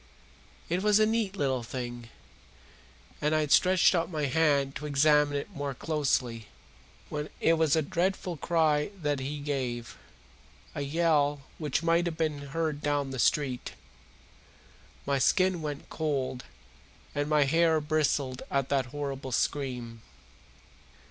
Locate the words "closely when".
5.75-7.29